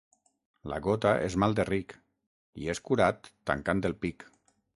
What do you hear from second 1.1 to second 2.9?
és mal de ric i és